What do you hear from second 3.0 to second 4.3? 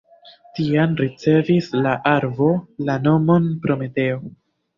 nomon Prometeo.